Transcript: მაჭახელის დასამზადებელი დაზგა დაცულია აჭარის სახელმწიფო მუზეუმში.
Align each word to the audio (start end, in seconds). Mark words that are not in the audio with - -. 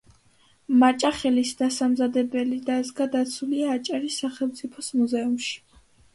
მაჭახელის 0.83 1.51
დასამზადებელი 1.59 2.57
დაზგა 2.71 3.07
დაცულია 3.17 3.69
აჭარის 3.75 4.19
სახელმწიფო 4.25 4.89
მუზეუმში. 5.03 5.55